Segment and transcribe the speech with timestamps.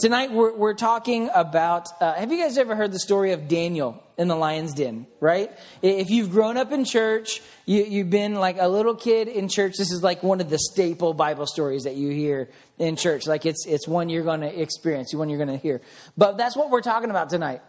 [0.00, 4.02] tonight we're, we're talking about uh, have you guys ever heard the story of Daniel
[4.16, 5.52] in the lion's den, right?
[5.82, 9.76] If you've grown up in church, you, you've been like a little kid in church,
[9.76, 13.26] this is like one of the staple Bible stories that you hear in church.
[13.26, 15.82] Like it's, it's one you're going to experience, one you're going to hear.
[16.16, 17.60] But that's what we're talking about tonight.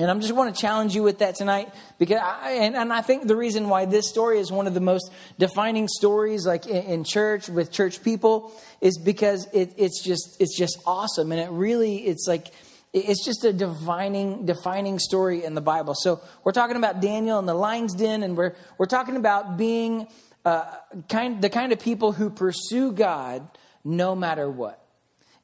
[0.00, 3.02] And I'm just want to challenge you with that tonight because I, and, and I
[3.02, 6.84] think the reason why this story is one of the most defining stories like in,
[6.84, 11.50] in church with church people is because it, it's just it's just awesome and it
[11.50, 12.46] really it's like
[12.94, 15.94] it's just a defining defining story in the Bible.
[15.94, 20.06] So we're talking about Daniel and the lion's den and we're we're talking about being
[20.46, 20.64] uh,
[21.10, 23.46] kind the kind of people who pursue God
[23.84, 24.82] no matter what.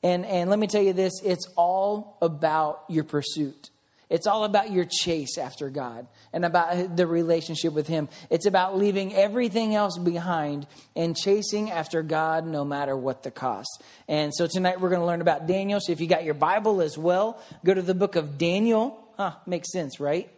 [0.02, 3.68] And and let me tell you this, it's all about your pursuit.
[4.08, 8.08] It's all about your chase after God and about the relationship with Him.
[8.30, 13.82] It's about leaving everything else behind and chasing after God no matter what the cost.
[14.06, 15.80] And so tonight we're going to learn about Daniel.
[15.80, 19.02] So if you got your Bible as well, go to the book of Daniel.
[19.16, 20.30] Huh, makes sense, right?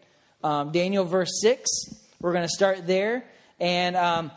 [0.43, 1.69] Um, Daniel, verse 6.
[2.21, 3.25] We're going to start there.
[3.61, 4.31] And um,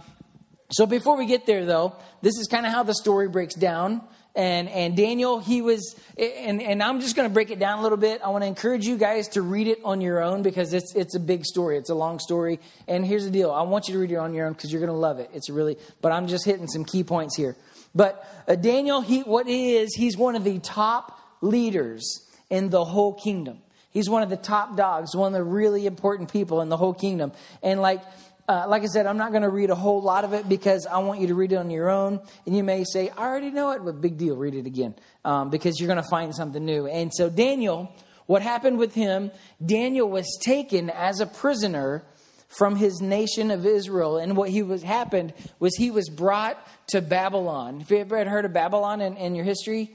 [0.71, 4.01] so before we get there, though, this is kind of how the story breaks down
[4.35, 7.81] and and Daniel he was and and I'm just going to break it down a
[7.81, 8.21] little bit.
[8.23, 11.15] I want to encourage you guys to read it on your own because it's it's
[11.15, 11.77] a big story.
[11.77, 12.59] It's a long story.
[12.87, 13.51] And here's the deal.
[13.51, 15.29] I want you to read it on your own because you're going to love it.
[15.33, 17.55] It's really but I'm just hitting some key points here.
[17.93, 22.85] But uh, Daniel he what he is, he's one of the top leaders in the
[22.85, 23.59] whole kingdom.
[23.91, 26.93] He's one of the top dogs, one of the really important people in the whole
[26.93, 27.33] kingdom.
[27.61, 28.01] And like
[28.47, 30.85] uh, like I said, I'm not going to read a whole lot of it because
[30.85, 32.19] I want you to read it on your own.
[32.45, 35.49] And you may say, I already know it, but big deal, read it again um,
[35.49, 36.87] because you're going to find something new.
[36.87, 37.93] And so, Daniel,
[38.25, 39.31] what happened with him,
[39.63, 42.03] Daniel was taken as a prisoner
[42.47, 44.17] from his nation of Israel.
[44.17, 47.79] And what he was happened was he was brought to Babylon.
[47.79, 49.91] Have you ever heard of Babylon in, in your history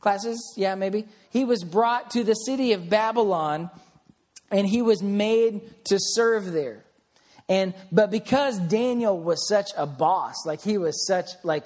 [0.00, 0.54] classes?
[0.56, 1.06] Yeah, maybe.
[1.30, 3.70] He was brought to the city of Babylon
[4.50, 6.84] and he was made to serve there.
[7.48, 11.64] And but because Daniel was such a boss, like he was such like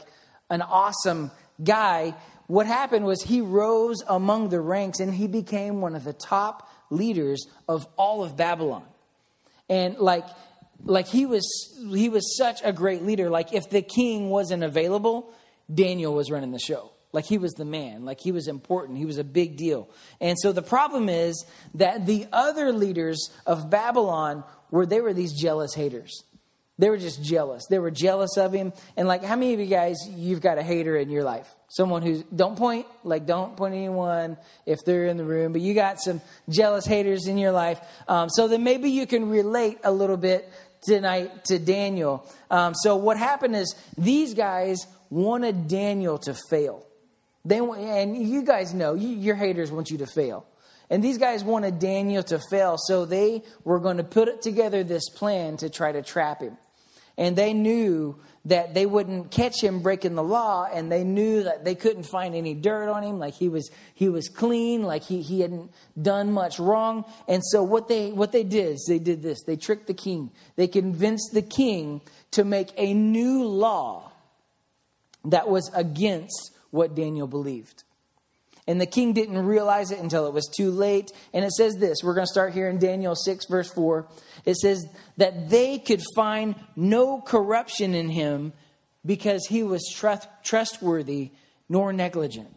[0.49, 1.31] an awesome
[1.63, 2.15] guy,
[2.47, 6.69] what happened was he rose among the ranks and he became one of the top
[6.91, 8.85] leaders of all of Babylon.
[9.69, 10.27] And like
[10.85, 11.47] like he was
[11.91, 13.31] he was such a great leader.
[13.31, 15.33] Like if the king wasn't available,
[15.73, 16.93] Daniel was running the show.
[17.13, 19.91] Like he was the man, like he was important, he was a big deal.
[20.19, 25.33] And so the problem is that the other leaders of Babylon were they were these
[25.33, 26.25] jealous haters.
[26.79, 27.67] They were just jealous.
[27.69, 28.73] They were jealous of him.
[28.97, 31.49] And like, how many of you guys you've got a hater in your life?
[31.69, 35.75] Someone who's don't point, like don't point anyone if they're in the room, but you
[35.75, 37.81] got some jealous haters in your life.
[38.09, 40.51] Um, so then maybe you can relate a little bit
[40.83, 42.29] tonight to Daniel.
[42.51, 46.87] Um, so what happened is these guys wanted Daniel to fail.
[47.45, 50.47] They and you guys know you, your haters want you to fail.
[50.93, 55.09] And these guys wanted Daniel to fail, so they were going to put together this
[55.09, 56.59] plan to try to trap him.
[57.17, 61.65] And they knew that they wouldn't catch him breaking the law, and they knew that
[61.65, 65.23] they couldn't find any dirt on him, like he was he was clean, like he,
[65.23, 67.07] he hadn't done much wrong.
[67.27, 69.43] And so what they what they did is they did this.
[69.45, 70.31] They tricked the king.
[70.57, 72.03] They convinced the king
[72.33, 74.13] to make a new law
[75.25, 77.85] that was against what Daniel believed.
[78.69, 81.11] And the king didn't realize it until it was too late.
[81.33, 84.07] And it says this we're going to start here in Daniel 6, verse 4.
[84.45, 84.87] It says
[85.17, 88.53] that they could find no corruption in him
[89.05, 91.31] because he was trust, trustworthy
[91.69, 92.55] nor negligent.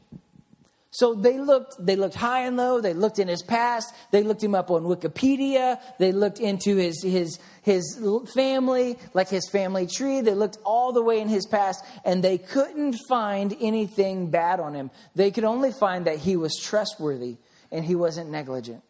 [0.96, 2.80] So they looked, they looked high and low.
[2.80, 3.94] They looked in his past.
[4.12, 5.78] They looked him up on Wikipedia.
[6.00, 8.00] They looked into his, his, his
[8.34, 10.22] family, like his family tree.
[10.22, 14.74] They looked all the way in his past and they couldn't find anything bad on
[14.74, 14.90] him.
[15.16, 17.36] They could only find that he was trustworthy
[17.74, 18.82] and he wasn't negligent.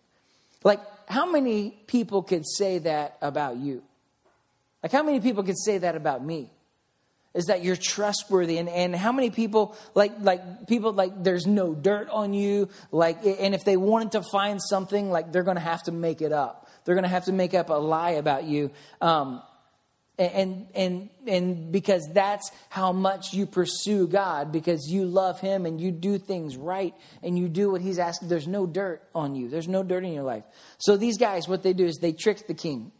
[0.63, 3.81] Like, how many people could say that about you?
[4.83, 6.51] Like, how many people could say that about me?
[7.35, 8.57] Is that you're trustworthy.
[8.57, 13.23] And, and how many people like like people like there's no dirt on you like
[13.23, 16.67] and if they wanted to find something like they're to have to make it up.
[16.85, 18.71] They're to have to make up a lie about you.
[19.01, 19.41] Um,
[20.17, 25.81] and and and because that's how much you pursue God because you love him and
[25.81, 29.49] you do things right and you do what he's asking there's no dirt on you.
[29.49, 30.45] There's no dirt in your life.
[30.77, 32.93] So these guys what they do is they trick the king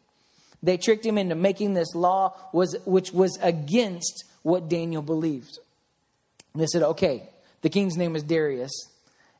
[0.65, 5.57] they tricked him into making this law was, which was against what Daniel believed.
[6.53, 7.29] And they said, okay,
[7.61, 8.71] the king's name was Darius.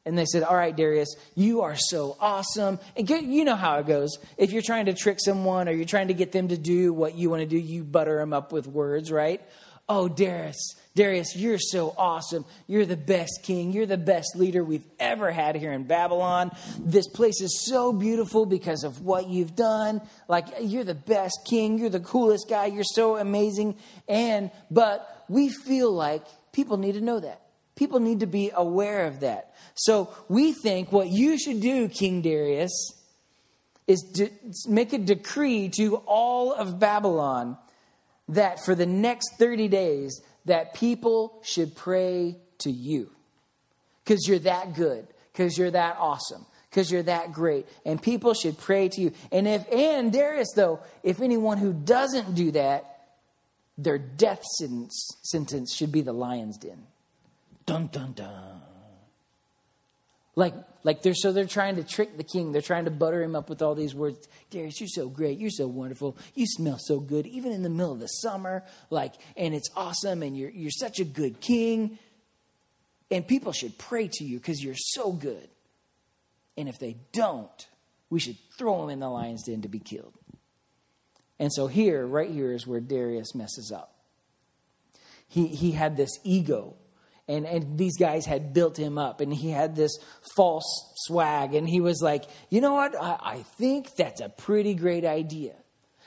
[0.06, 2.80] And they said, All right, Darius, you are so awesome.
[2.95, 4.19] And you know how it goes.
[4.38, 7.16] If you're trying to trick someone or you're trying to get them to do what
[7.16, 9.42] you want to do, you butter them up with words, right?
[9.89, 12.45] Oh, Darius, Darius, you're so awesome.
[12.68, 13.74] You're the best king.
[13.74, 16.51] You're the best leader we've ever had here in Babylon.
[16.80, 20.01] This place is so beautiful because of what you've done.
[20.30, 21.77] Like, you're the best king.
[21.77, 22.68] You're the coolest guy.
[22.68, 23.75] You're so amazing.
[24.07, 27.41] And, but we feel like people need to know that.
[27.75, 29.53] People need to be aware of that.
[29.74, 32.71] So we think what you should do, King Darius,
[33.86, 34.30] is to
[34.68, 37.57] make a decree to all of Babylon
[38.30, 43.12] that for the next 30 days that people should pray to you.
[44.03, 48.57] Because you're that good because you're that awesome because you're that great and people should
[48.57, 49.12] pray to you.
[49.31, 52.95] And if and darius though if anyone who doesn't do that
[53.77, 56.83] their death sentence, sentence should be the lion's den.
[57.65, 58.54] Dun dun dun
[60.35, 60.53] like,
[60.83, 62.51] like they're so they're trying to trick the king.
[62.51, 64.27] They're trying to butter him up with all these words.
[64.49, 65.39] Darius, you're so great.
[65.39, 66.17] You're so wonderful.
[66.35, 68.63] You smell so good, even in the middle of the summer.
[68.89, 70.21] Like, and it's awesome.
[70.21, 71.97] And you're you're such a good king.
[73.09, 75.47] And people should pray to you because you're so good.
[76.57, 77.67] And if they don't,
[78.09, 80.13] we should throw them in the lion's den to be killed.
[81.39, 83.93] And so here, right here, is where Darius messes up.
[85.27, 86.75] He he had this ego
[87.27, 89.98] and, and these guys had built him up and he had this
[90.36, 92.95] false swag and he was like you know what?
[92.95, 95.54] I, I think that's a pretty great idea.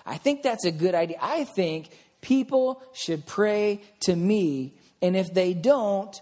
[0.07, 1.19] I think that's a good idea.
[1.21, 6.21] I think people should pray to me and if they don't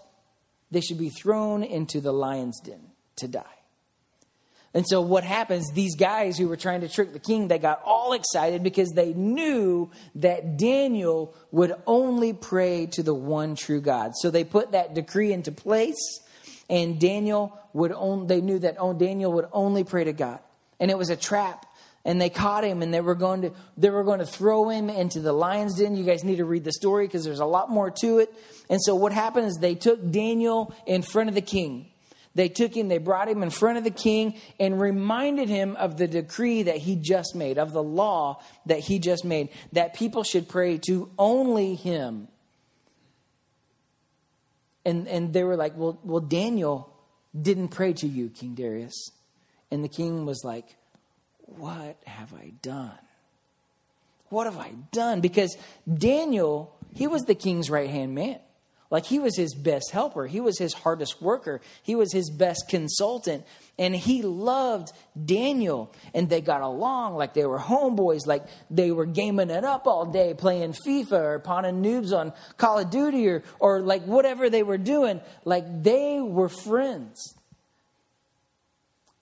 [0.71, 3.56] they should be thrown into the lion's den to die
[4.73, 7.81] and so what happens, these guys who were trying to trick the king, they got
[7.83, 14.11] all excited because they knew that Daniel would only pray to the one true God.
[14.15, 16.19] So they put that decree into place
[16.69, 20.39] and Daniel would only, they knew that Daniel would only pray to God.
[20.79, 21.65] And it was a trap.
[22.03, 24.89] And they caught him and they were going to they were going to throw him
[24.89, 25.97] into the lion's den.
[25.97, 28.33] You guys need to read the story because there's a lot more to it.
[28.69, 31.91] And so what happened is they took Daniel in front of the king.
[32.37, 35.97] They took him, they brought him in front of the king and reminded him of
[35.97, 40.23] the decree that he just made, of the law that he just made, that people
[40.23, 42.27] should pray to only him.
[44.85, 46.93] And, and they were like, well, well, Daniel
[47.39, 49.09] didn't pray to you, King Darius.
[49.71, 50.75] And the king was like,
[51.47, 52.99] What have I done?
[54.29, 55.21] What have I done?
[55.21, 55.57] Because
[55.91, 58.37] Daniel, he was the king's right hand man.
[58.89, 62.65] Like he was his best helper, he was his hardest worker, he was his best
[62.69, 63.45] consultant.
[63.79, 64.91] And he loved
[65.23, 69.85] Daniel, and they got along like they were homeboys, like they were gaming it up
[69.85, 74.49] all day, playing FIFA or pawning noobs on Call of Duty or, or like whatever
[74.49, 75.21] they were doing.
[75.45, 77.35] Like they were friends.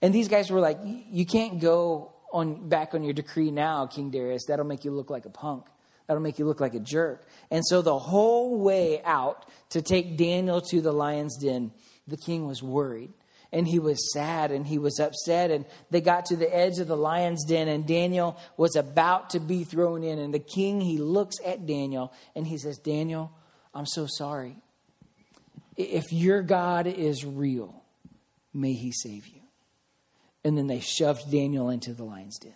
[0.02, 4.12] And these guys were like, You can't go on back on your decree now, King
[4.12, 4.46] Darius.
[4.48, 5.66] That'll make you look like a punk.
[6.08, 7.26] That'll make you look like a jerk.
[7.50, 11.72] And so the whole way out to take Daniel to the lion's den,
[12.08, 13.12] the king was worried.
[13.52, 15.50] And he was sad and he was upset.
[15.50, 19.40] And they got to the edge of the lion's den, and Daniel was about to
[19.40, 20.20] be thrown in.
[20.20, 23.32] And the king, he looks at Daniel and he says, Daniel,
[23.74, 24.58] I'm so sorry.
[25.78, 27.84] If your God is real,
[28.54, 29.42] may he save you.
[30.44, 32.54] And then they shoved Daniel into the lion's den.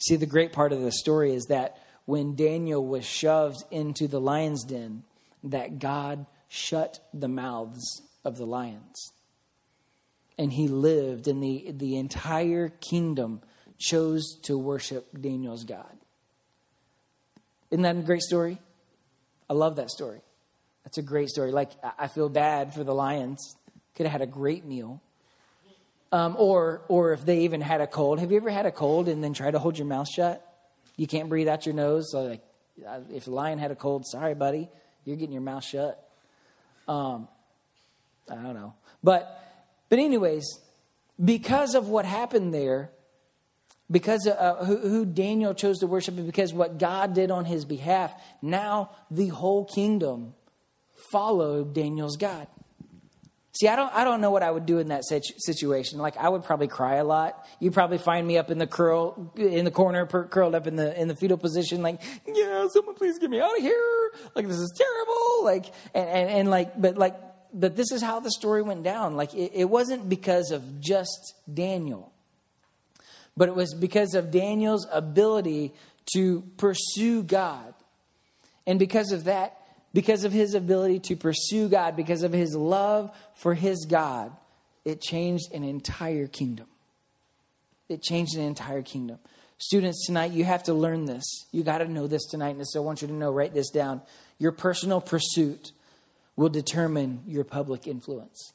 [0.00, 4.20] See, the great part of the story is that when Daniel was shoved into the
[4.20, 5.04] lion's den,
[5.44, 9.12] that God shut the mouths of the lions.
[10.38, 13.42] And he lived, and the, the entire kingdom
[13.78, 15.96] chose to worship Daniel's God.
[17.70, 18.58] Isn't that a great story?
[19.48, 20.20] I love that story.
[20.84, 21.52] That's a great story.
[21.52, 23.56] Like, I feel bad for the lions.
[23.94, 25.02] Could have had a great meal.
[26.12, 28.18] Um, or, or if they even had a cold.
[28.18, 30.44] Have you ever had a cold and then try to hold your mouth shut?
[30.96, 32.10] You can't breathe out your nose.
[32.10, 32.42] So like,
[33.12, 34.68] if a lion had a cold, sorry, buddy,
[35.04, 36.04] you're getting your mouth shut.
[36.88, 37.28] Um,
[38.28, 39.40] I don't know, but
[39.88, 40.46] but anyways,
[41.22, 42.90] because of what happened there,
[43.90, 47.64] because uh, who, who Daniel chose to worship, and because what God did on his
[47.64, 50.34] behalf, now the whole kingdom
[51.10, 52.46] followed Daniel's God.
[53.52, 55.98] See, I don't, I don't know what I would do in that situation.
[55.98, 57.46] Like, I would probably cry a lot.
[57.58, 60.76] You'd probably find me up in the curl, in the corner, per, curled up in
[60.76, 64.12] the in the fetal position, like, yeah, someone please get me out of here.
[64.36, 65.44] Like, this is terrible.
[65.44, 67.16] Like, and and, and like, but like,
[67.52, 69.16] but this is how the story went down.
[69.16, 72.12] Like, it, it wasn't because of just Daniel,
[73.36, 75.74] but it was because of Daniel's ability
[76.14, 77.74] to pursue God,
[78.64, 79.59] and because of that,
[79.92, 84.32] because of his ability to pursue God, because of his love for his God,
[84.84, 86.66] it changed an entire kingdom.
[87.88, 89.18] It changed an entire kingdom.
[89.58, 91.24] Students, tonight, you have to learn this.
[91.52, 93.68] You got to know this tonight, and so I want you to know, write this
[93.70, 94.00] down.
[94.38, 95.72] Your personal pursuit
[96.36, 98.52] will determine your public influence.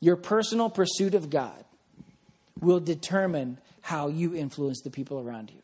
[0.00, 1.64] Your personal pursuit of God
[2.60, 5.60] will determine how you influence the people around you.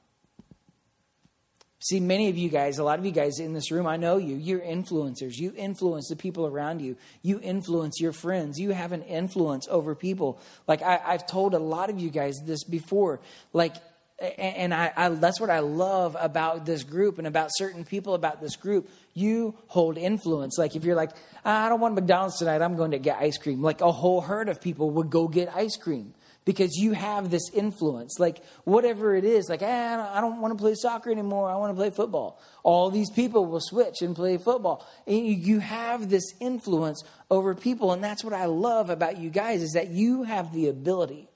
[1.88, 4.16] See, many of you guys, a lot of you guys in this room, I know
[4.16, 5.36] you, you're influencers.
[5.36, 6.96] You influence the people around you.
[7.22, 8.58] You influence your friends.
[8.58, 10.40] You have an influence over people.
[10.66, 13.20] Like I, have told a lot of you guys this before.
[13.52, 13.76] Like,
[14.18, 18.40] and I, I, that's what I love about this group and about certain people about
[18.40, 18.90] this group.
[19.14, 20.58] You hold influence.
[20.58, 21.12] Like if you're like,
[21.44, 23.62] I don't want McDonald's tonight, I'm going to get ice cream.
[23.62, 26.14] Like a whole herd of people would go get ice cream
[26.46, 28.18] because you have this influence.
[28.18, 31.50] Like, whatever it is, like, eh, I don't want to play soccer anymore.
[31.50, 32.40] I want to play football.
[32.62, 34.86] All these people will switch and play football.
[35.08, 37.92] And you have this influence over people.
[37.92, 41.28] And that's what I love about you guys is that you have the ability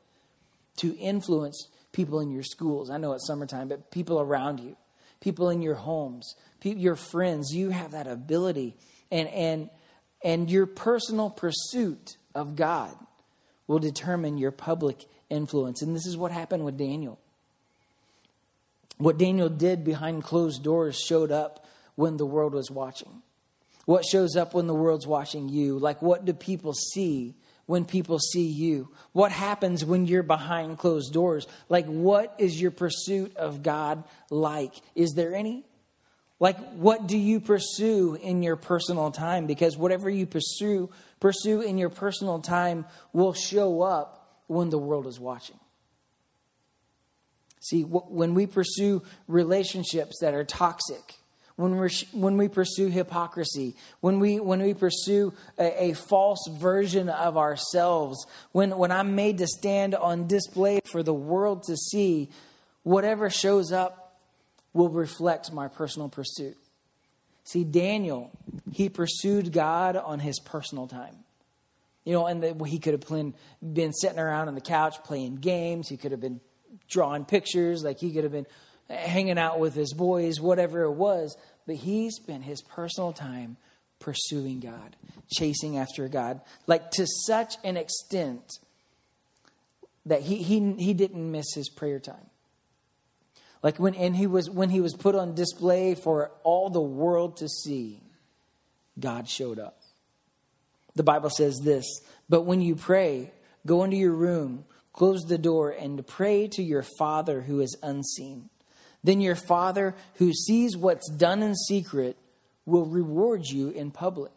[0.76, 2.88] to influence people in your schools.
[2.88, 4.76] I know it's summertime, but people around you,
[5.20, 8.76] people in your homes, your friends, you have that ability.
[9.10, 9.70] And, and,
[10.22, 12.94] and your personal pursuit of God
[13.70, 15.80] will determine your public influence.
[15.80, 17.20] And this is what happened with Daniel.
[18.98, 23.22] What Daniel did behind closed doors showed up when the world was watching.
[23.84, 25.78] What shows up when the world's watching you?
[25.78, 27.36] Like, what do people see
[27.66, 28.88] when people see you?
[29.12, 31.46] What happens when you're behind closed doors?
[31.68, 34.74] Like, what is your pursuit of God like?
[34.96, 35.64] Is there any?
[36.40, 39.46] Like, what do you pursue in your personal time?
[39.46, 45.06] Because whatever you pursue pursue in your personal time will show up when the world
[45.06, 45.58] is watching.
[47.60, 51.14] See, when we pursue relationships that are toxic,
[51.56, 57.10] when, we when we pursue hypocrisy, when we, when we pursue a, a, false version
[57.10, 62.30] of ourselves, when, when I'm made to stand on display for the world to see,
[62.82, 64.16] whatever shows up
[64.72, 66.56] will reflect my personal pursuit.
[67.44, 68.30] See, Daniel,
[68.72, 71.16] he pursued God on his personal time.
[72.04, 75.36] You know, and the, he could have been, been sitting around on the couch playing
[75.36, 75.88] games.
[75.88, 76.40] He could have been
[76.88, 77.82] drawing pictures.
[77.82, 78.46] Like he could have been
[78.88, 81.36] hanging out with his boys, whatever it was.
[81.66, 83.56] But he spent his personal time
[83.98, 84.96] pursuing God,
[85.30, 88.50] chasing after God, like to such an extent
[90.06, 92.30] that he, he, he didn't miss his prayer time.
[93.62, 97.38] Like when and he was when he was put on display for all the world
[97.38, 98.02] to see,
[98.98, 99.78] God showed up.
[100.96, 101.86] The Bible says this,
[102.28, 103.32] but when you pray,
[103.66, 108.50] go into your room, close the door and pray to your Father who is unseen.
[109.04, 112.16] Then your Father who sees what's done in secret
[112.66, 114.32] will reward you in public.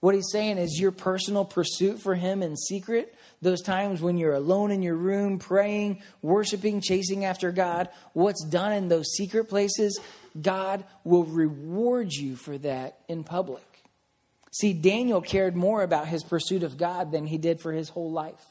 [0.00, 4.34] What he's saying is your personal pursuit for him in secret those times when you're
[4.34, 9.98] alone in your room, praying, worshiping, chasing after God, what's done in those secret places,
[10.40, 13.62] God will reward you for that in public.
[14.50, 18.10] See, Daniel cared more about his pursuit of God than he did for his whole
[18.10, 18.44] life.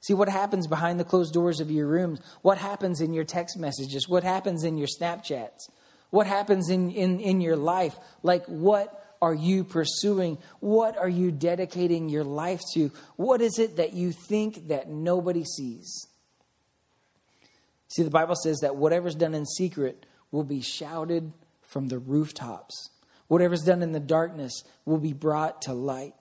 [0.00, 3.56] See what happens behind the closed doors of your rooms, what happens in your text
[3.56, 5.70] messages, what happens in your Snapchats,
[6.10, 7.96] what happens in, in, in your life.
[8.22, 10.38] Like, what are you pursuing?
[10.60, 12.90] What are you dedicating your life to?
[13.16, 16.08] What is it that you think that nobody sees?
[17.88, 21.32] See, the Bible says that whatever's done in secret will be shouted
[21.62, 22.90] from the rooftops.
[23.28, 26.14] Whatever's done in the darkness will be brought to light.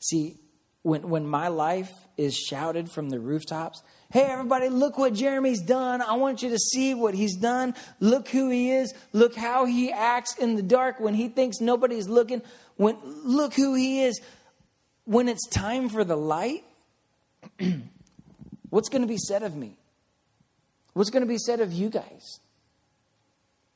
[0.00, 0.36] See,
[0.82, 6.00] when, when my life is shouted from the rooftops, Hey, everybody, look what Jeremy's done.
[6.00, 7.74] I want you to see what he's done.
[8.00, 8.94] Look who he is.
[9.12, 12.40] Look how he acts in the dark when he thinks nobody's looking.
[12.76, 14.18] When, look who he is.
[15.04, 16.64] When it's time for the light,
[18.70, 19.76] what's going to be said of me?
[20.94, 22.40] What's going to be said of you guys?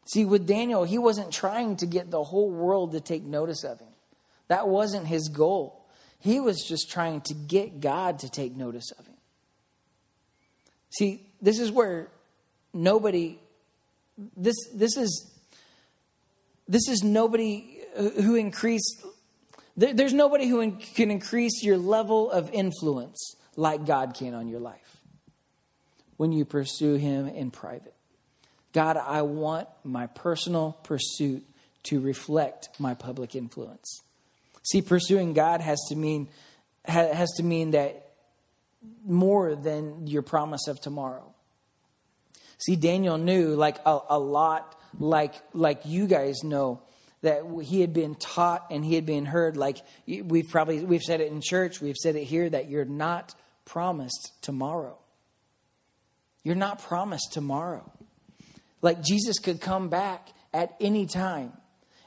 [0.06, 3.80] See, with Daniel, he wasn't trying to get the whole world to take notice of
[3.80, 3.92] him.
[4.48, 5.81] That wasn't his goal.
[6.22, 9.16] He was just trying to get God to take notice of him.
[10.96, 12.12] See, this is where
[12.72, 13.40] nobody
[14.36, 15.28] this this is
[16.68, 19.04] this is nobody uh, who increase
[19.76, 24.46] there, there's nobody who in, can increase your level of influence like God can on
[24.46, 24.98] your life
[26.18, 27.94] when you pursue him in private.
[28.72, 31.42] God, I want my personal pursuit
[31.84, 34.02] to reflect my public influence.
[34.62, 36.28] See, pursuing God has to mean
[36.84, 38.10] has to mean that
[39.04, 41.32] more than your promise of tomorrow.
[42.58, 46.82] See, Daniel knew, like a, a lot, like like you guys know,
[47.22, 49.56] that he had been taught and he had been heard.
[49.56, 53.34] Like we've probably we've said it in church, we've said it here that you're not
[53.64, 54.98] promised tomorrow.
[56.44, 57.90] You're not promised tomorrow.
[58.80, 61.52] Like Jesus could come back at any time.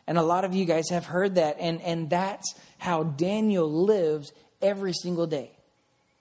[0.07, 1.57] And a lot of you guys have heard that.
[1.59, 4.31] And, and that's how Daniel lived
[4.61, 5.51] every single day.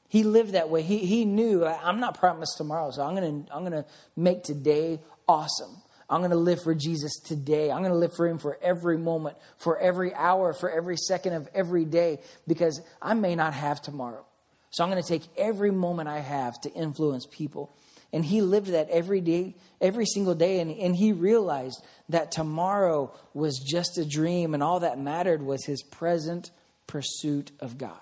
[0.09, 0.83] He lived that way.
[0.83, 3.85] He, he knew, I'm not promised tomorrow, so I'm going to I'm going to
[4.17, 5.77] make today awesome.
[6.09, 7.71] I'm going to live for Jesus today.
[7.71, 11.33] I'm going to live for Him for every moment, for every hour, for every second
[11.33, 14.25] of every day, because I may not have tomorrow.
[14.71, 17.75] So I'm going to take every moment I have to influence people.
[18.15, 20.61] And he lived that every day, every single day.
[20.61, 25.65] And, and he realized that tomorrow was just a dream, and all that mattered was
[25.65, 26.53] his present
[26.87, 27.99] pursuit of God.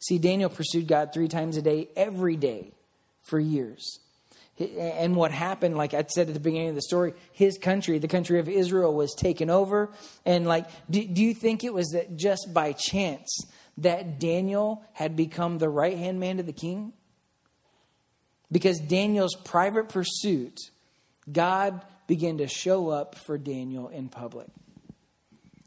[0.00, 2.72] See, Daniel pursued God three times a day, every day,
[3.22, 4.00] for years.
[4.58, 8.08] And what happened, like I said at the beginning of the story, his country, the
[8.08, 9.90] country of Israel, was taken over.
[10.24, 13.46] And, like, do, do you think it was that just by chance
[13.78, 16.94] that Daniel had become the right hand man to the king?
[18.50, 20.58] Because Daniel's private pursuit,
[21.30, 24.46] God began to show up for Daniel in public.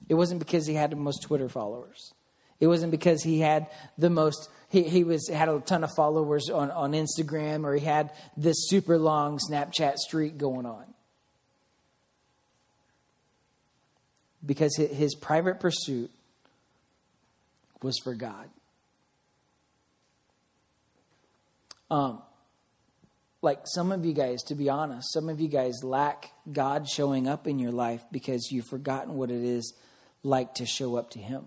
[0.08, 2.14] It wasn't because he had the most Twitter followers.
[2.60, 3.68] It wasn't because he had
[3.98, 7.86] the most he, he was had a ton of followers on, on Instagram or he
[7.86, 10.86] had this super long Snapchat streak going on.
[14.46, 16.12] Because his, private pursuit
[17.82, 18.50] was for God.
[21.92, 22.22] Um,
[23.41, 27.27] like some of you guys, to be honest, some of you guys lack God showing
[27.27, 29.74] up in your life because you've forgotten what it is
[30.24, 31.46] like to show up to Him.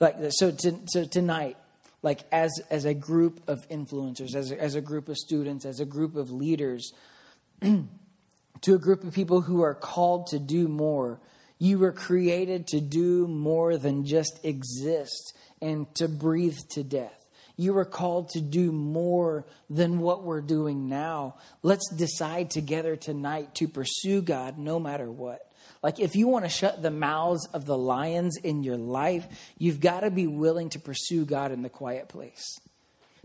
[0.00, 1.56] Like so, to, so tonight,
[2.02, 5.78] like as as a group of influencers, as a, as a group of students, as
[5.78, 6.92] a group of leaders,
[7.60, 11.20] to a group of people who are called to do more.
[11.58, 17.21] You were created to do more than just exist and to breathe to death.
[17.62, 21.36] You were called to do more than what we're doing now.
[21.62, 25.48] Let's decide together tonight to pursue God no matter what.
[25.80, 29.28] Like, if you want to shut the mouths of the lions in your life,
[29.58, 32.58] you've got to be willing to pursue God in the quiet place.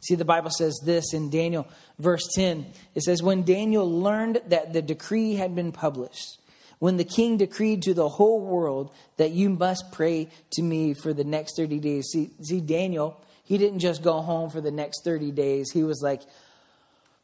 [0.03, 2.67] See, the Bible says this in Daniel, verse 10.
[2.93, 6.39] It says, When Daniel learned that the decree had been published,
[6.79, 11.13] when the king decreed to the whole world that you must pray to me for
[11.13, 12.07] the next 30 days.
[12.11, 15.71] See, see Daniel, he didn't just go home for the next 30 days.
[15.71, 16.21] He was like,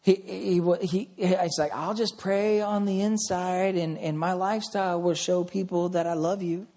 [0.02, 5.02] he, he, he, it's like, I'll just pray on the inside and, and my lifestyle
[5.02, 6.68] will show people that I love you.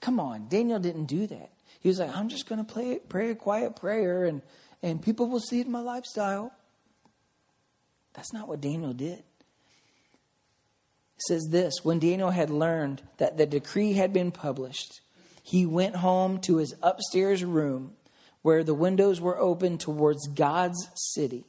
[0.00, 1.50] Come on, Daniel didn't do that.
[1.80, 4.42] He was like, I'm just going to pray a quiet prayer and,
[4.82, 6.52] and people will see it in my lifestyle.
[8.14, 9.22] That's not what Daniel did.
[11.28, 15.00] Says this when Daniel had learned that the decree had been published,
[15.42, 17.94] he went home to his upstairs room
[18.42, 21.44] where the windows were open towards God's city.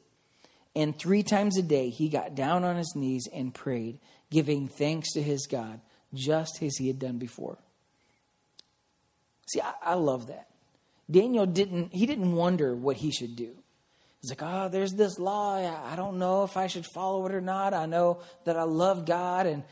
[0.76, 3.98] And three times a day, he got down on his knees and prayed,
[4.30, 5.80] giving thanks to his God,
[6.12, 7.58] just as he had done before.
[9.46, 10.48] See, I, I love that.
[11.10, 13.54] Daniel didn't, he didn't wonder what he should do.
[14.24, 15.56] He's like, oh, there's this law.
[15.56, 17.74] I don't know if I should follow it or not.
[17.74, 19.64] I know that I love God and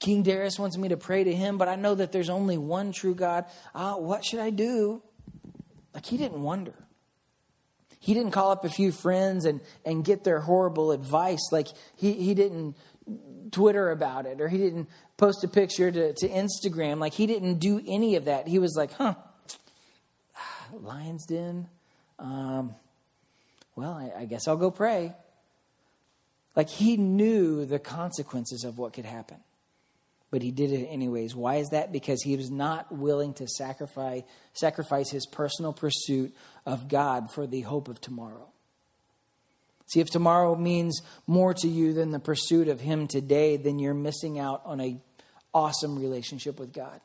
[0.00, 2.90] King Darius wants me to pray to him, but I know that there's only one
[2.90, 3.44] true God.
[3.76, 5.00] Uh, what should I do?
[5.94, 6.74] Like, he didn't wonder.
[8.00, 11.52] He didn't call up a few friends and, and get their horrible advice.
[11.52, 12.76] Like he, he didn't
[13.52, 16.98] Twitter about it or he didn't post a picture to, to Instagram.
[16.98, 18.48] Like he didn't do any of that.
[18.48, 19.14] He was like, huh,
[20.72, 21.68] Lion's Den.
[22.18, 22.74] Um,
[23.78, 25.14] well, I, I guess I'll go pray.
[26.56, 29.38] Like he knew the consequences of what could happen
[30.30, 31.34] but he did it anyways.
[31.34, 31.92] Why is that?
[31.92, 36.34] Because he was not willing to sacrifice, sacrifice his personal pursuit
[36.66, 38.48] of God for the hope of tomorrow.
[39.86, 43.94] See, if tomorrow means more to you than the pursuit of him today, then you're
[43.94, 45.00] missing out on a
[45.54, 47.00] awesome relationship with God.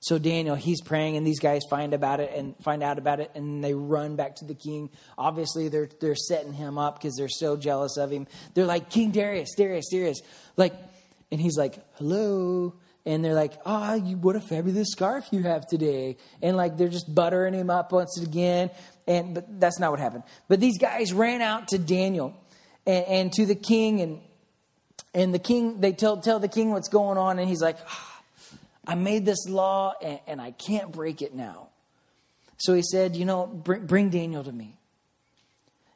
[0.00, 3.30] So Daniel, he's praying, and these guys find about it and find out about it,
[3.34, 4.88] and they run back to the king.
[5.18, 8.26] Obviously, they're they're setting him up because they're so jealous of him.
[8.54, 10.22] They're like, King Darius, Darius, Darius,
[10.56, 10.72] like
[11.30, 12.74] and he's like, hello.
[13.06, 16.16] And they're like, oh, what a fabulous scarf you have today.
[16.42, 18.70] And like, they're just buttering him up once again.
[19.06, 20.24] And, but that's not what happened.
[20.48, 22.34] But these guys ran out to Daniel
[22.86, 24.20] and, and to the king and,
[25.14, 27.38] and the king, they tell, tell the king what's going on.
[27.38, 28.09] And he's like, ah,
[28.90, 31.68] I made this law and, and, I can't break it now.
[32.58, 34.76] So he said, you know, bring, bring Daniel to me.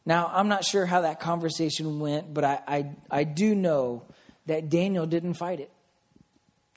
[0.07, 4.05] Now, I'm not sure how that conversation went, but I, I, I do know
[4.47, 5.73] that Daniel didn't fight it.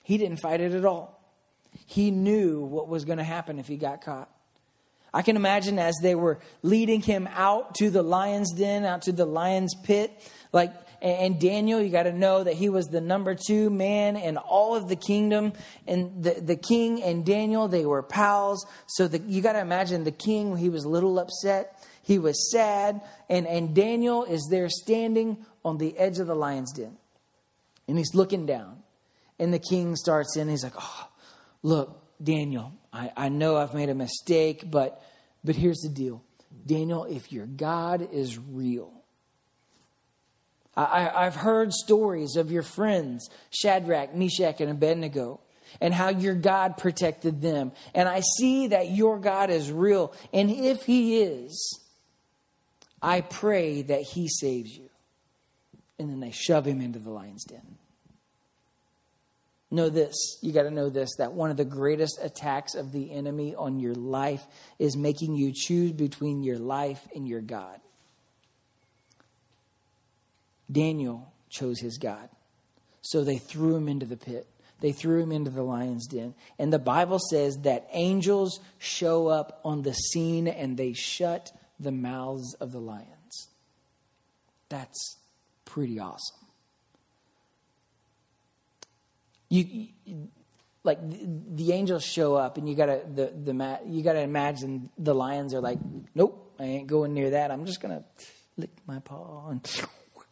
[0.01, 1.21] He didn't fight it at all.
[1.85, 4.27] He knew what was going to happen if he got caught.
[5.13, 9.11] I can imagine as they were leading him out to the lion's den, out to
[9.11, 10.11] the lion's pit,
[10.51, 14.37] like and Daniel, you got to know that he was the number two man in
[14.37, 15.53] all of the kingdom.
[15.85, 18.65] And the, the king and Daniel, they were pals.
[18.87, 21.83] So the, you got to imagine the king, he was a little upset.
[22.01, 23.01] He was sad.
[23.29, 26.97] And, and Daniel is there standing on the edge of the lion's den.
[27.87, 28.81] And he's looking down.
[29.39, 30.49] And the king starts in.
[30.49, 31.07] He's like, Oh,
[31.61, 35.03] look, Daniel, I, I know I've made a mistake, but,
[35.43, 36.23] but here's the deal.
[36.65, 38.96] Daniel, if your God is real,
[40.77, 45.39] I, have heard stories of your friends, Shadrach, Meshach, and Abednego,
[45.81, 47.71] and how your God protected them.
[47.95, 50.13] And I see that your God is real.
[50.31, 51.79] And if He is,
[53.01, 54.89] I pray that He saves you.
[55.97, 57.77] And then they shove him into the lion's den.
[59.71, 63.11] Know this, you got to know this that one of the greatest attacks of the
[63.11, 64.45] enemy on your life
[64.79, 67.81] is making you choose between your life and your God.
[70.71, 72.29] Daniel chose his God.
[73.01, 74.47] So they threw him into the pit.
[74.79, 76.35] They threw him into the lion's den.
[76.59, 81.91] And the Bible says that angels show up on the scene and they shut the
[81.91, 83.49] mouths of the lions.
[84.69, 85.17] That's
[85.65, 86.35] pretty awesome.
[89.49, 89.87] You,
[90.83, 90.99] like
[91.55, 95.61] the, angels show up and you gotta the, the you gotta imagine the lions are
[95.61, 95.79] like,
[96.13, 97.51] nope, I ain't going near that.
[97.51, 98.03] I'm just gonna
[98.57, 99.63] lick my paw and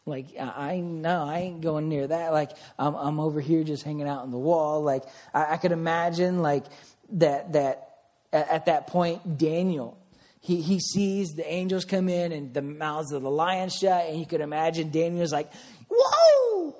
[0.06, 2.32] like I no, I ain't going near that.
[2.32, 4.82] Like I'm I'm over here just hanging out on the wall.
[4.82, 5.02] Like
[5.34, 6.64] I, I could imagine like
[7.10, 7.90] that that
[8.32, 9.98] at that point Daniel
[10.46, 14.16] he, he sees the angels come in and the mouths of the lions shut, and
[14.16, 15.50] he could imagine Daniel's like,
[15.90, 16.76] whoa!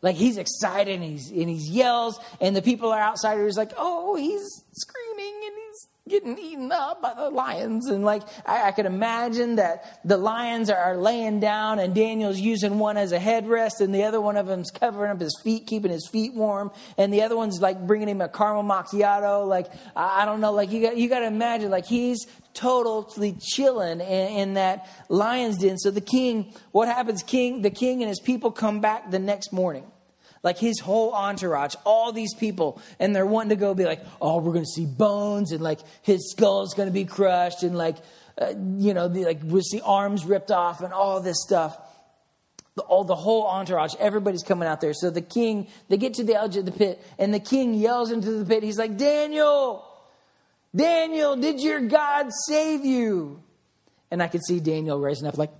[0.00, 3.38] Like he's excited and he's and he yells, and the people are outside.
[3.44, 5.39] He's like, oh, he's screaming
[6.10, 7.86] getting eaten up by the lions.
[7.86, 12.38] And like, I, I could imagine that the lions are, are, laying down and Daniel's
[12.38, 15.66] using one as a headrest and the other one of them's covering up his feet,
[15.66, 16.70] keeping his feet warm.
[16.98, 19.46] And the other one's like bringing him a caramel macchiato.
[19.46, 20.52] Like, I, I don't know.
[20.52, 25.58] Like, you got, you got to imagine, like, he's totally chilling in, in that lion's
[25.58, 25.78] den.
[25.78, 27.22] So the king, what happens?
[27.22, 29.84] King, the king and his people come back the next morning
[30.42, 34.38] like his whole entourage, all these people, and they're wanting to go be like, oh,
[34.40, 37.76] we're going to see bones, and like his skull is going to be crushed, and
[37.76, 37.96] like,
[38.38, 41.78] uh, you know, the, like we'll see arms ripped off, and all this stuff.
[42.76, 44.94] The, all the whole entourage, everybody's coming out there.
[44.94, 48.12] So the king, they get to the edge of the pit, and the king yells
[48.12, 48.62] into the pit.
[48.62, 49.84] He's like, Daniel,
[50.74, 53.42] Daniel, did your God save you?
[54.12, 55.50] And I could see Daniel raising up, like,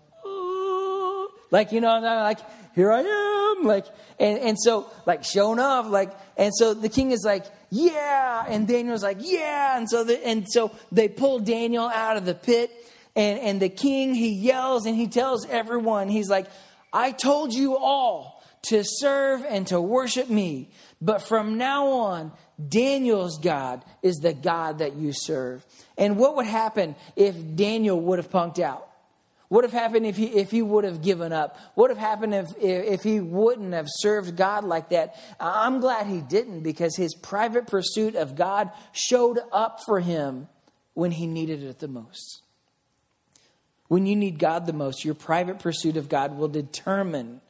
[1.51, 2.39] like you know, like
[2.77, 3.87] here I am, like,
[4.19, 8.67] and, and so, like, showing off, like, and so the king is like, yeah, and
[8.67, 12.71] Daniel's like, yeah, and so, the, and so they pull Daniel out of the pit,
[13.17, 16.47] and, and the king, he yells and he tells everyone, he's like,
[16.93, 20.71] I told you all to serve and to worship me,
[21.01, 22.33] but from now on,
[22.69, 25.65] Daniel's God is the God that you serve.
[25.97, 28.90] And what would happen if Daniel would have punked out?
[29.51, 31.59] What have happened if he, if he would have given up?
[31.75, 35.17] What have happened if, if he wouldn't have served God like that?
[35.41, 40.47] I'm glad he didn't because his private pursuit of God showed up for him
[40.95, 42.43] when he needed it the most.
[43.89, 47.41] When you need God the most, your private pursuit of God will determine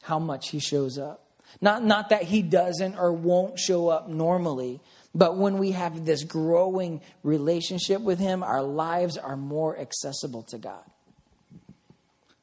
[0.00, 1.26] how much he shows up.
[1.60, 4.80] Not, not that he doesn't or won't show up normally,
[5.14, 10.56] but when we have this growing relationship with him, our lives are more accessible to
[10.56, 10.82] God.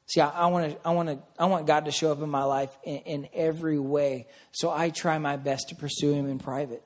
[0.08, 2.44] See, I want to, I want to, I want God to show up in my
[2.44, 4.26] life in, in, every way.
[4.52, 6.82] So I try my best to pursue Him in private.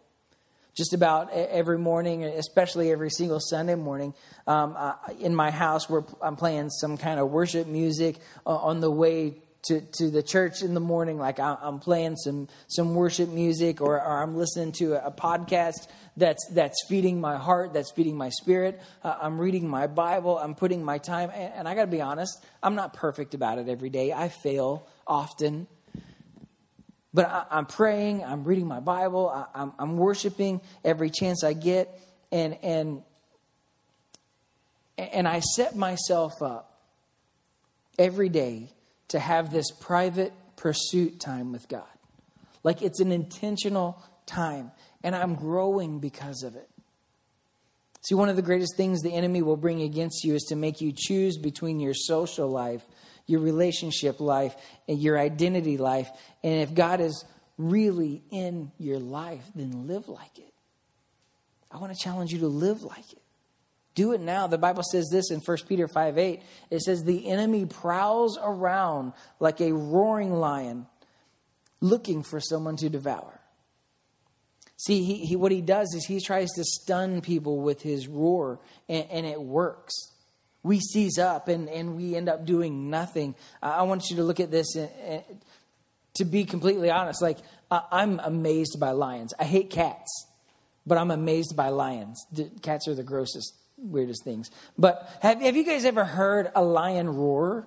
[0.74, 4.14] Just about every morning, especially every single Sunday morning,
[4.46, 8.80] um, uh, in my house, where I'm playing some kind of worship music uh, on
[8.80, 13.28] the way to, to the church in the morning, like I'm playing some, some worship
[13.28, 18.16] music or, or I'm listening to a, podcast that's, that's feeding my heart, that's feeding
[18.16, 18.82] my spirit.
[19.04, 22.00] Uh, I'm reading my Bible, I'm putting my time, and, and I got to be
[22.00, 24.12] honest, I'm not perfect about it every day.
[24.12, 25.68] I fail often.
[27.14, 31.52] But I, am praying, I'm reading my Bible, I, I'm, I'm worshiping every chance I
[31.52, 32.00] get,
[32.32, 33.02] and, and,
[34.98, 36.80] and I set myself up
[37.98, 38.70] every day
[39.12, 41.84] to have this private pursuit time with God.
[42.62, 44.72] Like it's an intentional time,
[45.02, 46.68] and I'm growing because of it.
[48.02, 50.80] See, one of the greatest things the enemy will bring against you is to make
[50.80, 52.82] you choose between your social life,
[53.26, 54.56] your relationship life,
[54.88, 56.10] and your identity life.
[56.42, 57.24] And if God is
[57.58, 60.52] really in your life, then live like it.
[61.70, 63.21] I want to challenge you to live like it.
[63.94, 64.46] Do it now.
[64.46, 66.42] The Bible says this in 1 Peter 5 8.
[66.70, 70.86] It says, The enemy prowls around like a roaring lion
[71.80, 73.40] looking for someone to devour.
[74.78, 78.58] See, he, he, what he does is he tries to stun people with his roar,
[78.88, 79.92] and, and it works.
[80.64, 83.34] We seize up and, and we end up doing nothing.
[83.60, 85.22] I want you to look at this and, and
[86.14, 87.20] to be completely honest.
[87.20, 87.38] Like,
[87.70, 89.34] I'm amazed by lions.
[89.38, 90.26] I hate cats,
[90.86, 92.24] but I'm amazed by lions.
[92.62, 94.50] Cats are the grossest weirdest things.
[94.78, 97.66] But have, have you guys ever heard a lion roar?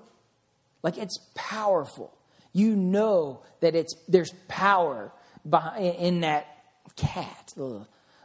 [0.83, 2.15] Like it's powerful.
[2.53, 5.11] You know that it's there's power
[5.47, 6.47] behind, in that
[6.95, 7.53] cat.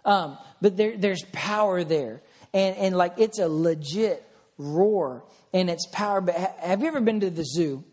[0.05, 2.22] Um, but there, there's power there,
[2.53, 4.24] and and like it's a legit
[4.59, 6.20] roar, and it's power.
[6.20, 7.85] But have you ever been to the zoo?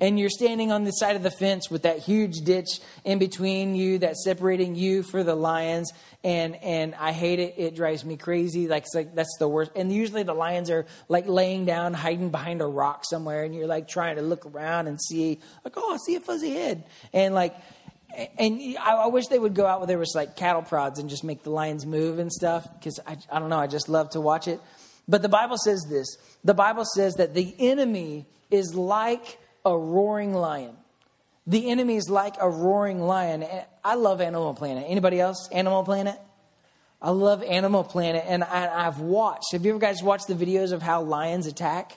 [0.00, 3.74] And you're standing on the side of the fence with that huge ditch in between
[3.74, 5.92] you that's separating you for the lions.
[6.24, 7.54] And and I hate it.
[7.56, 8.68] It drives me crazy.
[8.68, 9.72] Like like that's the worst.
[9.76, 13.44] And usually the lions are like laying down hiding behind a rock somewhere.
[13.44, 16.50] And you're like trying to look around and see like oh I see a fuzzy
[16.50, 16.84] head.
[17.12, 17.54] And like
[18.38, 21.08] and I, I wish they would go out where there was like cattle prods and
[21.08, 22.66] just make the lions move and stuff.
[22.78, 23.58] Because I, I don't know.
[23.58, 24.60] I just love to watch it.
[25.08, 26.06] But the Bible says this.
[26.44, 30.76] The Bible says that the enemy is like a roaring lion.
[31.46, 33.44] The enemy is like a roaring lion.
[33.84, 34.84] I love Animal Planet.
[34.86, 35.48] Anybody else?
[35.50, 36.18] Animal Planet?
[37.02, 39.52] I love Animal Planet, and I, have watched.
[39.52, 41.96] Have you ever guys watched the videos of how lions attack?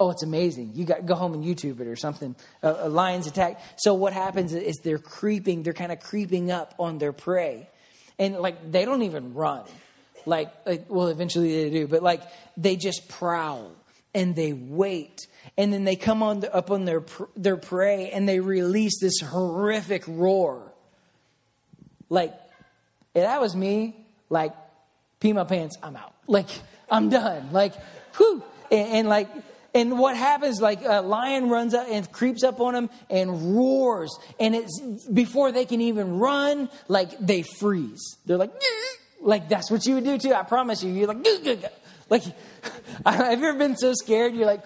[0.00, 0.72] Oh, it's amazing.
[0.74, 2.34] You got go home and YouTube it or something.
[2.62, 3.60] Uh, uh, lions attack.
[3.76, 5.62] So what happens is they're creeping.
[5.62, 7.68] They're kind of creeping up on their prey,
[8.18, 9.64] and like they don't even run.
[10.26, 12.22] Like, like well, eventually they do, but like
[12.56, 13.72] they just prowl
[14.14, 17.04] and they wait and then they come on the, up on their
[17.36, 20.72] their prey and they release this horrific roar.
[22.08, 22.32] Like,
[23.14, 24.54] if that was me, like,
[25.20, 26.14] pee my pants, I'm out.
[26.26, 26.48] Like,
[26.90, 27.50] I'm done.
[27.52, 27.74] Like,
[28.16, 28.42] whew.
[28.70, 29.28] And, and like,
[29.74, 30.60] and what happens?
[30.60, 34.80] Like a lion runs up and creeps up on them and roars, and it's
[35.12, 38.16] before they can even run, like they freeze.
[38.26, 38.52] They're like,
[39.20, 40.34] like that's what you would do too.
[40.34, 40.92] I promise you.
[40.92, 41.24] You're like,
[42.10, 42.22] like,
[43.06, 44.34] have you ever been so scared?
[44.34, 44.64] You're like,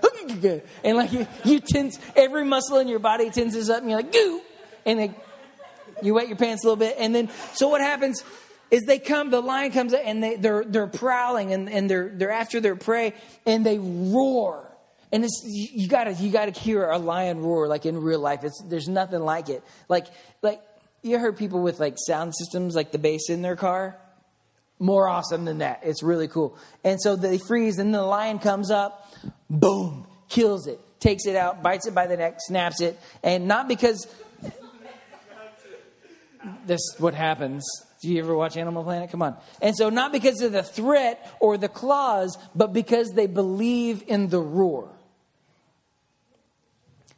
[0.85, 4.13] and like you, you tense, every muscle in your body tenses up, and you're like,
[4.13, 4.41] goo,
[4.87, 5.15] and they,
[6.03, 8.23] you wet your pants a little bit, and then so what happens?
[8.71, 12.31] Is they come, the lion comes and they, they're they're prowling and, and they're they're
[12.31, 13.13] after their prey
[13.45, 14.67] and they roar.
[15.13, 18.45] And it's you gotta you gotta hear a lion roar like in real life.
[18.45, 19.63] It's there's nothing like it.
[19.91, 20.07] Like
[20.41, 20.63] like
[21.03, 23.99] you heard people with like sound systems like the bass in their car
[24.83, 25.81] more awesome than that.
[25.85, 26.59] It's really cool.
[26.83, 29.09] And so they freeze, and the lion comes up,
[29.49, 33.69] boom, kills it, takes it out, bites it by the neck, snaps it, and not
[33.69, 34.07] because
[36.67, 37.65] this what happens.
[38.03, 39.11] Do you ever watch Animal Planet?
[39.13, 39.37] Come on.
[39.61, 44.29] And so not because of the threat or the claws, but because they believe in
[44.29, 44.89] the roar.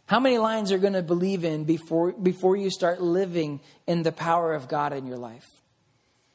[0.05, 4.12] How many lions are going to believe in before before you start living in the
[4.12, 5.46] power of God in your life?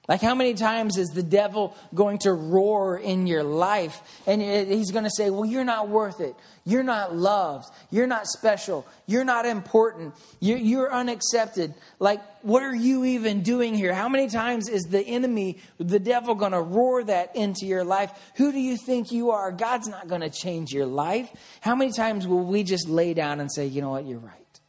[0.10, 4.02] Like, how many times is the devil going to roar in your life?
[4.26, 6.36] And he's going to say, Well, you're not worth it.
[6.66, 7.70] You're not loved.
[7.92, 8.88] You're not special.
[9.06, 10.16] You're not important.
[10.40, 11.76] You're, unaccepted.
[12.00, 13.94] Like, what are you even doing here?
[13.94, 18.12] How many times is the enemy, the devil, going to roar that into your life?
[18.38, 19.52] Who do you think you are?
[19.52, 21.30] God's not going to change your life.
[21.62, 24.08] How many times will we just lay down and say, You know what?
[24.08, 24.60] You're right.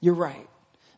[0.00, 0.48] You're right.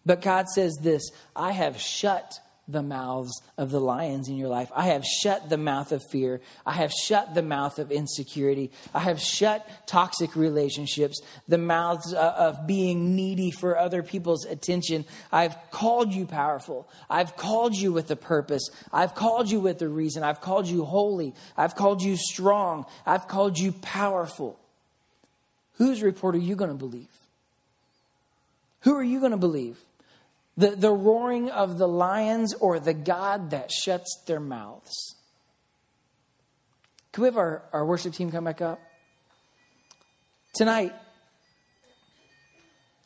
[0.07, 4.71] But God says this I have shut the mouths of the lions in your life.
[4.75, 6.41] I have shut the mouth of fear.
[6.65, 8.73] I have shut the mouth of insecurity.
[8.93, 15.05] I have shut toxic relationships, the mouths uh, of being needy for other people's attention.
[15.31, 16.89] I've called you powerful.
[17.09, 18.69] I've called you with a purpose.
[18.93, 20.25] I've called you with a reason.
[20.25, 21.35] I've called you holy.
[21.57, 22.87] I've called you strong.
[23.05, 24.59] I've called you powerful.
[25.75, 27.07] Whose report are you going to believe?
[28.81, 29.79] Who are you going to believe?
[30.57, 35.15] The, the roaring of the lions or the God that shuts their mouths.
[37.13, 38.81] Can we have our, our worship team come back up?
[40.55, 40.95] Tonight,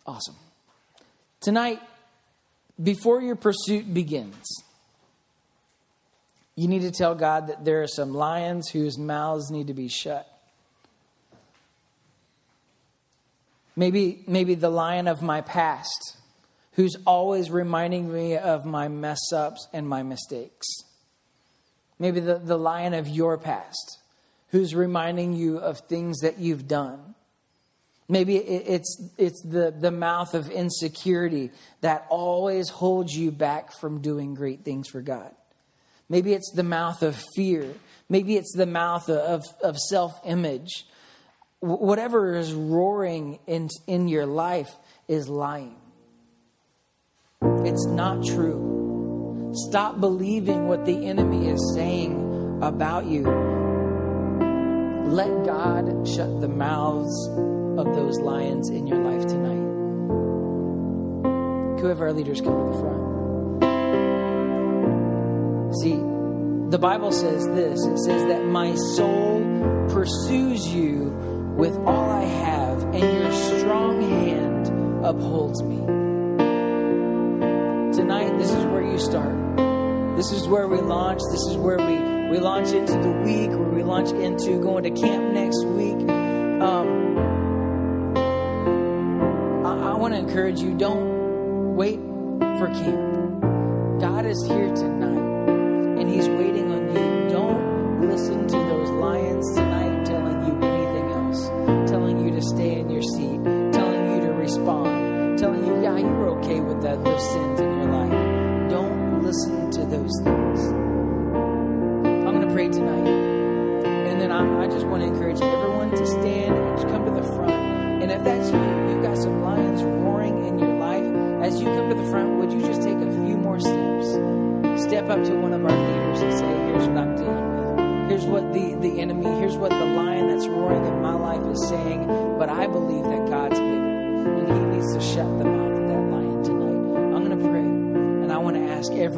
[0.06, 0.36] awesome.
[1.40, 1.80] Tonight,
[2.80, 4.46] before your pursuit begins,
[6.54, 9.88] you need to tell God that there are some lions whose mouths need to be
[9.88, 10.28] shut.
[13.74, 16.16] Maybe, maybe the lion of my past
[16.72, 20.66] who's always reminding me of my mess ups and my mistakes.
[21.98, 23.98] Maybe the, the lion of your past,
[24.48, 27.14] who's reminding you of things that you've done.
[28.08, 34.34] Maybe it's, it's the, the mouth of insecurity that always holds you back from doing
[34.34, 35.30] great things for God.
[36.08, 37.72] Maybe it's the mouth of fear.
[38.08, 40.86] Maybe it's the mouth of, of self image.
[41.60, 44.70] Whatever is roaring in, in your life
[45.06, 45.79] is lying.
[47.66, 49.52] It's not true.
[49.68, 53.22] Stop believing what the enemy is saying about you.
[55.06, 57.28] Let God shut the mouths
[57.78, 59.60] of those lions in your life tonight.
[61.88, 63.00] Have our leaders come to the front?
[65.82, 65.96] See,
[66.70, 69.40] the Bible says this it says that my soul
[69.88, 71.10] pursues you
[71.56, 74.68] with all I have, and your strong hand
[75.04, 75.99] upholds me.
[78.00, 80.16] Tonight, this is where you start.
[80.16, 81.20] This is where we launch.
[81.32, 84.90] This is where we, we launch into the week, where we launch into going to
[84.90, 86.08] camp next week.
[86.08, 86.88] Um,
[89.66, 91.98] I, I want to encourage you don't wait
[92.58, 94.00] for camp.
[94.00, 97.28] God is here tonight and He's waiting on you.
[97.28, 101.48] Don't listen to those lions tonight telling you anything else,
[101.90, 106.38] telling you to stay in your seat, telling you to respond, telling you, yeah, you're
[106.38, 107.60] okay with that, those sins
[110.18, 110.72] things.
[112.26, 113.06] I'm going to pray tonight.
[113.06, 114.86] And then I, I just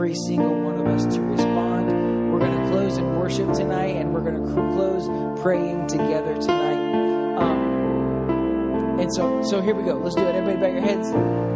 [0.02, 1.86] every single one of us to respond.
[2.32, 5.06] We're going to close in worship tonight, and we're going to close
[5.40, 7.36] praying together tonight.
[7.38, 9.94] Um, and so, so here we go.
[9.98, 10.34] Let's do it.
[10.34, 11.08] Everybody, bow your heads,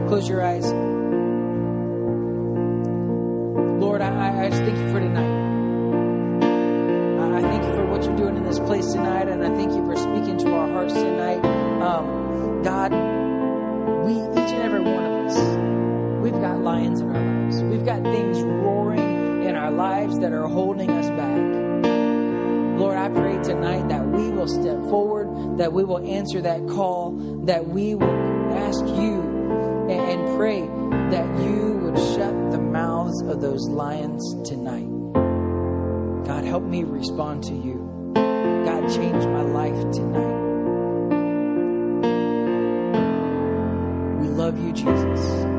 [0.09, 0.65] close your eyes.
[3.83, 5.43] Lord, I, I just thank you for tonight.
[7.35, 9.85] I thank you for what you're doing in this place tonight, and I thank you
[9.85, 11.45] for speaking to our hearts tonight.
[11.83, 12.93] Um, God,
[14.05, 15.37] we, each and every one of us,
[16.23, 17.63] we've got lions in our lives.
[17.63, 18.26] We've got things
[20.17, 22.79] lives that are holding us back.
[22.79, 27.13] Lord, I pray tonight that we will step forward, that we will answer that call,
[27.45, 29.21] that we will ask you
[29.89, 30.61] and, and pray
[31.11, 34.89] that you would shut the mouths of those lions tonight.
[36.27, 38.13] God, help me respond to you.
[38.15, 40.37] God, change my life tonight.
[44.21, 45.56] We love you, Jesus.